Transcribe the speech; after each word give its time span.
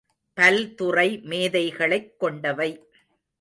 பல்துறை 0.33 1.21
மேதைகளைக் 1.23 2.19
கொண்டவை. 2.19 2.87